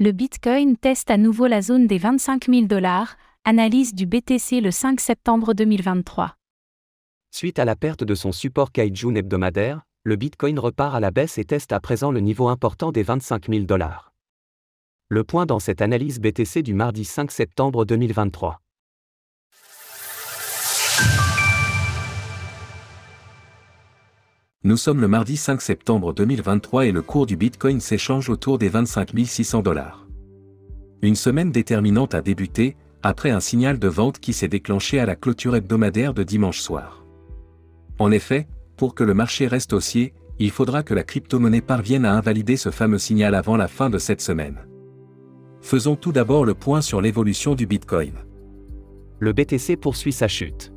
Le 0.00 0.12
Bitcoin 0.12 0.76
teste 0.76 1.10
à 1.10 1.16
nouveau 1.16 1.48
la 1.48 1.60
zone 1.60 1.88
des 1.88 1.98
25 1.98 2.46
000 2.46 2.66
dollars, 2.66 3.16
analyse 3.44 3.96
du 3.96 4.06
BTC 4.06 4.60
le 4.60 4.70
5 4.70 5.00
septembre 5.00 5.54
2023. 5.54 6.36
Suite 7.32 7.58
à 7.58 7.64
la 7.64 7.74
perte 7.74 8.04
de 8.04 8.14
son 8.14 8.30
support 8.30 8.70
Kaijun 8.70 9.16
hebdomadaire, 9.16 9.82
le 10.04 10.14
Bitcoin 10.14 10.60
repart 10.60 10.94
à 10.94 11.00
la 11.00 11.10
baisse 11.10 11.36
et 11.38 11.44
teste 11.44 11.72
à 11.72 11.80
présent 11.80 12.12
le 12.12 12.20
niveau 12.20 12.46
important 12.46 12.92
des 12.92 13.02
25 13.02 13.48
000 13.48 13.64
dollars. 13.64 14.12
Le 15.08 15.24
point 15.24 15.46
dans 15.46 15.58
cette 15.58 15.82
analyse 15.82 16.20
BTC 16.20 16.62
du 16.62 16.74
mardi 16.74 17.04
5 17.04 17.32
septembre 17.32 17.84
2023. 17.84 18.60
Nous 24.68 24.76
sommes 24.76 25.00
le 25.00 25.08
mardi 25.08 25.38
5 25.38 25.62
septembre 25.62 26.12
2023 26.12 26.84
et 26.84 26.92
le 26.92 27.00
cours 27.00 27.24
du 27.24 27.38
Bitcoin 27.38 27.80
s'échange 27.80 28.28
autour 28.28 28.58
des 28.58 28.68
25 28.68 29.12
600 29.24 29.62
dollars. 29.62 30.06
Une 31.00 31.14
semaine 31.14 31.50
déterminante 31.50 32.14
a 32.14 32.20
débuté, 32.20 32.76
après 33.02 33.30
un 33.30 33.40
signal 33.40 33.78
de 33.78 33.88
vente 33.88 34.18
qui 34.18 34.34
s'est 34.34 34.46
déclenché 34.46 35.00
à 35.00 35.06
la 35.06 35.16
clôture 35.16 35.56
hebdomadaire 35.56 36.12
de 36.12 36.22
dimanche 36.22 36.60
soir. 36.60 37.06
En 37.98 38.10
effet, 38.10 38.46
pour 38.76 38.94
que 38.94 39.04
le 39.04 39.14
marché 39.14 39.46
reste 39.46 39.72
haussier, 39.72 40.12
il 40.38 40.50
faudra 40.50 40.82
que 40.82 40.92
la 40.92 41.02
crypto-monnaie 41.02 41.62
parvienne 41.62 42.04
à 42.04 42.12
invalider 42.12 42.58
ce 42.58 42.70
fameux 42.70 42.98
signal 42.98 43.34
avant 43.34 43.56
la 43.56 43.68
fin 43.68 43.88
de 43.88 43.96
cette 43.96 44.20
semaine. 44.20 44.66
Faisons 45.62 45.96
tout 45.96 46.12
d'abord 46.12 46.44
le 46.44 46.52
point 46.52 46.82
sur 46.82 47.00
l'évolution 47.00 47.54
du 47.54 47.66
Bitcoin. 47.66 48.12
Le 49.18 49.32
BTC 49.32 49.78
poursuit 49.78 50.12
sa 50.12 50.28
chute. 50.28 50.74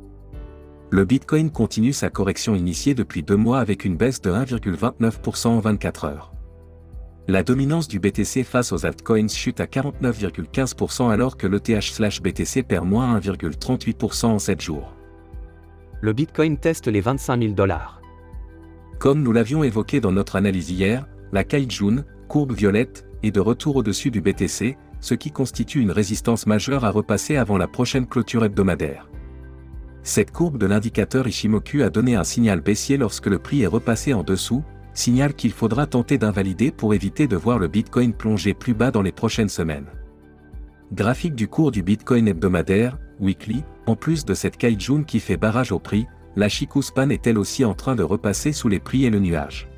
Le 0.92 1.06
Bitcoin 1.06 1.50
continue 1.50 1.94
sa 1.94 2.10
correction 2.10 2.54
initiée 2.54 2.92
depuis 2.92 3.22
deux 3.22 3.38
mois 3.38 3.60
avec 3.60 3.86
une 3.86 3.96
baisse 3.96 4.20
de 4.20 4.30
1,29% 4.30 5.46
en 5.46 5.58
24 5.58 6.04
heures. 6.04 6.34
La 7.28 7.42
dominance 7.42 7.88
du 7.88 7.98
BTC 7.98 8.44
face 8.44 8.72
aux 8.72 8.84
altcoins 8.84 9.28
chute 9.28 9.60
à 9.60 9.64
49,15% 9.64 11.10
alors 11.10 11.38
que 11.38 11.46
l'ETH/BTC 11.46 12.62
perd 12.62 12.86
moins 12.86 13.18
1,38% 13.18 14.26
en 14.26 14.38
7 14.38 14.60
jours. 14.60 14.94
Le 16.02 16.12
Bitcoin 16.12 16.58
teste 16.58 16.88
les 16.88 17.00
25 17.00 17.40
000 17.40 17.54
dollars. 17.54 18.02
Comme 18.98 19.22
nous 19.22 19.32
l'avions 19.32 19.64
évoqué 19.64 19.98
dans 19.98 20.12
notre 20.12 20.36
analyse 20.36 20.68
hier, 20.68 21.08
la 21.32 21.42
Kaijun, 21.42 22.04
courbe 22.28 22.52
violette, 22.52 23.06
est 23.22 23.30
de 23.30 23.40
retour 23.40 23.76
au-dessus 23.76 24.10
du 24.10 24.20
BTC, 24.20 24.76
ce 25.00 25.14
qui 25.14 25.30
constitue 25.30 25.80
une 25.80 25.90
résistance 25.90 26.46
majeure 26.46 26.84
à 26.84 26.90
repasser 26.90 27.38
avant 27.38 27.56
la 27.56 27.66
prochaine 27.66 28.06
clôture 28.06 28.44
hebdomadaire. 28.44 29.08
Cette 30.02 30.32
courbe 30.32 30.58
de 30.58 30.66
l'indicateur 30.66 31.28
Ishimoku 31.28 31.82
a 31.82 31.90
donné 31.90 32.16
un 32.16 32.24
signal 32.24 32.60
baissier 32.60 32.96
lorsque 32.96 33.28
le 33.28 33.38
prix 33.38 33.62
est 33.62 33.68
repassé 33.68 34.12
en 34.12 34.24
dessous, 34.24 34.64
signal 34.94 35.32
qu'il 35.34 35.52
faudra 35.52 35.86
tenter 35.86 36.18
d'invalider 36.18 36.72
pour 36.72 36.92
éviter 36.92 37.28
de 37.28 37.36
voir 37.36 37.58
le 37.58 37.68
Bitcoin 37.68 38.12
plonger 38.12 38.52
plus 38.52 38.74
bas 38.74 38.90
dans 38.90 39.02
les 39.02 39.12
prochaines 39.12 39.48
semaines. 39.48 39.86
Graphique 40.92 41.34
du 41.34 41.48
cours 41.48 41.70
du 41.70 41.82
Bitcoin 41.82 42.26
hebdomadaire, 42.28 42.98
weekly, 43.20 43.62
en 43.86 43.94
plus 43.94 44.24
de 44.24 44.34
cette 44.34 44.56
Kaijun 44.56 45.04
qui 45.04 45.20
fait 45.20 45.36
barrage 45.36 45.72
au 45.72 45.78
prix, 45.78 46.06
la 46.34 46.48
Chikuspan 46.48 47.10
est 47.10 47.26
elle 47.26 47.38
aussi 47.38 47.64
en 47.64 47.74
train 47.74 47.94
de 47.94 48.02
repasser 48.02 48.52
sous 48.52 48.68
les 48.68 48.80
prix 48.80 49.04
et 49.04 49.10
le 49.10 49.20
nuage. 49.20 49.68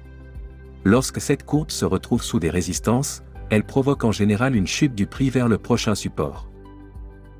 Lorsque 0.84 1.20
cette 1.20 1.44
courbe 1.44 1.70
se 1.70 1.84
retrouve 1.84 2.22
sous 2.22 2.40
des 2.40 2.50
résistances, 2.50 3.22
elle 3.50 3.64
provoque 3.64 4.04
en 4.04 4.12
général 4.12 4.56
une 4.56 4.66
chute 4.66 4.94
du 4.94 5.06
prix 5.06 5.30
vers 5.30 5.48
le 5.48 5.58
prochain 5.58 5.94
support. 5.94 6.48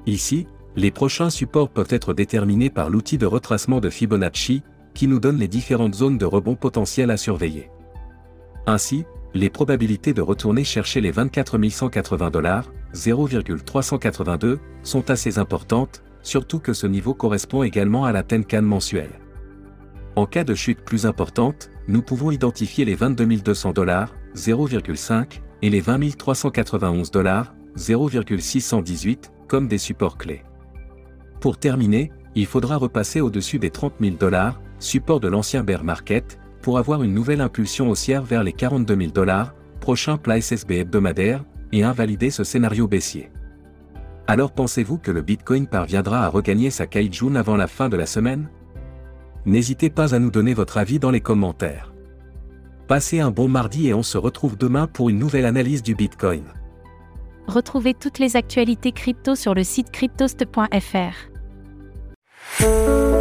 Ici, 0.07 0.47
les 0.77 0.91
prochains 0.91 1.31
supports 1.31 1.71
peuvent 1.71 1.87
être 1.91 2.15
déterminés 2.15 2.71
par 2.71 2.91
l'outil 2.91 3.19
de 3.19 3.27
retracement 3.27 3.81
de 3.81 3.91
Fibonacci, 3.91 4.63
qui 4.93 5.07
nous 5.07 5.21
donne 5.21 5.39
les 5.39 5.49
différentes 5.49 5.95
zones 5.95 6.19
de 6.19 6.25
rebond 6.25 6.57
potentielles 6.57 7.11
à 7.11 7.17
surveiller. 7.17 7.71
Ainsi, 8.67 9.05
les 9.35 9.51
probabilités 9.51 10.15
de 10.15 10.23
retourner 10.23 10.65
chercher 10.65 11.01
les 11.01 11.11
24 11.11 11.59
180 11.69 12.31
dollars, 12.31 12.73
0,382, 12.93 14.61
sont 14.83 15.11
assez 15.11 15.39
importantes, 15.39 16.03
surtout 16.23 16.61
que 16.61 16.73
ce 16.73 16.87
niveau 16.87 17.15
correspond 17.15 17.63
également 17.63 18.05
à 18.05 18.13
la 18.13 18.23
Tenkan 18.23 18.63
mensuelle. 18.63 19.21
En 20.17 20.27
cas 20.27 20.45
de 20.45 20.55
chute 20.55 20.81
plus 20.81 21.07
importante, 21.07 21.71
nous 21.89 22.03
pouvons 22.03 22.31
identifier 22.31 22.85
les 22.85 22.95
22 22.95 23.27
200 23.27 23.73
dollars, 23.73 24.15
0,5, 24.37 25.41
et 25.63 25.71
les 25.71 25.81
20 25.81 26.17
391 26.17 27.11
dollars, 27.11 27.55
0,618, 27.77 29.33
comme 29.49 29.67
des 29.67 29.79
supports 29.79 30.17
clés. 30.17 30.43
Pour 31.45 31.59
terminer, 31.59 32.11
il 32.35 32.47
faudra 32.47 32.79
repasser 32.79 33.21
au-dessus 33.21 33.59
des 33.59 33.69
30 33.69 33.97
000 34.01 34.17
dollars, 34.17 34.63
support 34.79 35.21
de 35.21 35.29
l'ancien 35.29 35.63
bear 35.63 35.85
market, 35.85 36.39
pour 36.63 36.79
avoir 36.79 37.03
une 37.03 37.13
nouvelle 37.13 37.43
impulsion 37.43 37.91
haussière 37.91 38.23
vers 38.23 38.43
les 38.43 38.55
42 38.55 38.97
000 38.97 39.11
dollars, 39.11 39.55
prochain 39.79 40.17
plat 40.17 40.41
SSB 40.41 40.71
hebdomadaire, 40.71 41.45
et 41.71 41.83
invalider 41.83 42.31
ce 42.31 42.45
scénario 42.45 42.89
baissier. 42.89 43.31
Alors 44.27 44.53
pensez-vous 44.53 44.97
que 44.97 45.11
le 45.11 45.21
Bitcoin 45.21 45.67
parviendra 45.67 46.25
à 46.25 46.31
regagner 46.31 46.71
sa 46.71 46.87
Kaijun 46.87 47.35
avant 47.35 47.59
la 47.59 47.67
fin 47.67 47.91
de 47.91 47.99
la 47.99 48.07
semaine? 48.07 48.49
N'hésitez 49.45 49.91
pas 49.91 50.15
à 50.15 50.19
nous 50.19 50.31
donner 50.31 50.55
votre 50.55 50.79
avis 50.79 50.99
dans 50.99 51.11
les 51.11 51.21
commentaires. 51.21 51.93
Passez 52.89 53.21
un 53.21 53.31
bon 53.31 53.49
mardi 53.49 53.89
et 53.89 53.93
on 53.93 54.03
se 54.03 54.17
retrouve 54.17 54.57
demain 54.57 54.87
pour 54.87 55.11
une 55.11 55.19
nouvelle 55.19 55.45
analyse 55.45 55.83
du 55.83 55.95
Bitcoin. 55.95 56.45
Retrouvez 57.49 57.93
toutes 57.93 58.19
les 58.19 58.37
actualités 58.37 58.93
crypto 58.93 59.35
sur 59.35 59.53
le 59.53 59.63
site 59.63 59.91
cryptost.fr. 59.91 61.34
Música 62.65 63.14